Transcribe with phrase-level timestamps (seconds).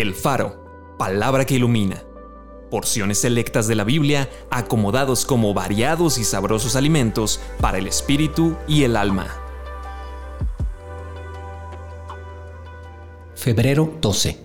[0.00, 2.04] El Faro, palabra que ilumina.
[2.70, 8.84] Porciones selectas de la Biblia acomodados como variados y sabrosos alimentos para el espíritu y
[8.84, 9.26] el alma.
[13.34, 14.38] Febrero 12.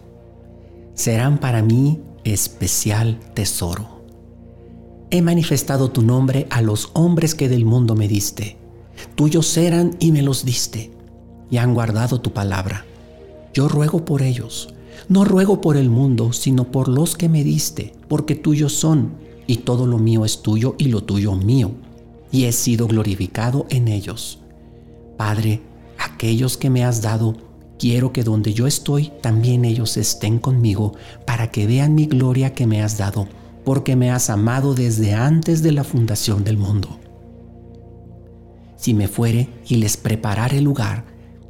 [0.95, 4.01] Serán para mí especial tesoro.
[5.11, 8.57] He manifestado tu nombre a los hombres que del mundo me diste.
[9.13, 10.89] Tuyos eran y me los diste,
[11.51, 12.87] y han guardado tu palabra.
[13.53, 14.73] Yo ruego por ellos.
[15.09, 19.13] No ruego por el mundo, sino por los que me diste, porque tuyos son,
[19.47, 21.71] y todo lo mío es tuyo y lo tuyo mío,
[22.31, 24.39] y he sido glorificado en ellos.
[25.17, 25.61] Padre,
[25.97, 27.35] aquellos que me has dado,
[27.77, 30.93] quiero que donde yo estoy, también ellos estén conmigo,
[31.25, 33.27] para que vean mi gloria que me has dado,
[33.63, 36.99] porque me has amado desde antes de la fundación del mundo.
[38.75, 41.05] Si me fuere y les preparare lugar,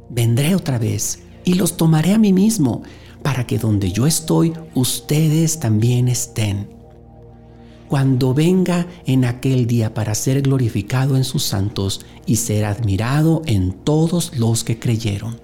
[0.08, 2.82] vendré otra vez y los tomaré a mí mismo,
[3.24, 6.68] para que donde yo estoy, ustedes también estén.
[7.88, 13.72] Cuando venga en aquel día para ser glorificado en sus santos y ser admirado en
[13.72, 15.40] todos los que creyeron.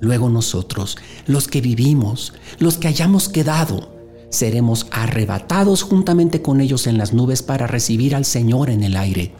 [0.00, 3.94] Luego nosotros, los que vivimos, los que hayamos quedado,
[4.28, 9.32] seremos arrebatados juntamente con ellos en las nubes para recibir al Señor en el aire.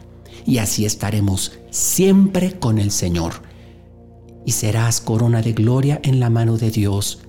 [0.47, 3.33] Y así estaremos siempre con el Señor
[4.45, 7.19] y serás corona de gloria en la mano de Dios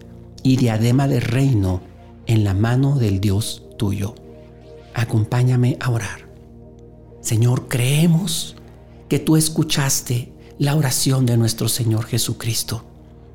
[0.47, 1.81] y diadema de reino
[2.29, 4.15] en la mano del Dios tuyo.
[4.95, 6.31] Acompáñame a orar.
[7.21, 8.55] Señor, creemos
[9.09, 12.85] que tú escuchaste la oración de nuestro Señor Jesucristo.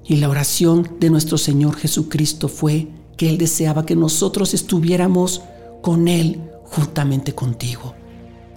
[0.06, 5.42] Y la oración de nuestro Señor Jesucristo fue que Él deseaba que nosotros estuviéramos
[5.82, 7.94] con Él juntamente contigo.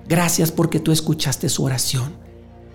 [0.09, 2.13] Gracias porque tú escuchaste su oración.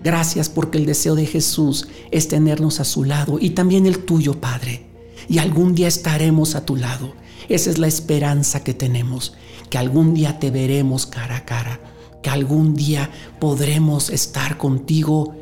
[0.04, 4.42] Gracias porque el deseo de Jesús es tenernos a su lado y también el tuyo,
[4.42, 4.89] Padre.
[5.30, 7.14] Y algún día estaremos a tu lado.
[7.48, 9.34] Esa es la esperanza que tenemos,
[9.70, 11.78] que algún día te veremos cara a cara,
[12.20, 13.08] que algún día
[13.38, 15.36] podremos estar contigo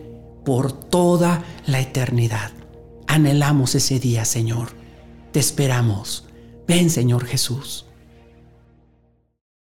[0.45, 2.53] por toda la eternidad.
[3.07, 4.73] Anhelamos ese día, Señor.
[5.33, 6.27] Te esperamos.
[6.67, 7.87] Ven, Señor Jesús.